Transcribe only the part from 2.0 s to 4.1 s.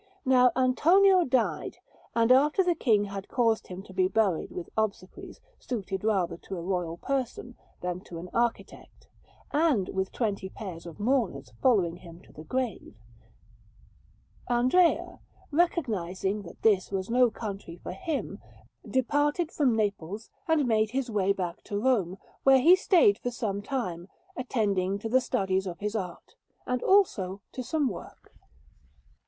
and after the King had caused him to be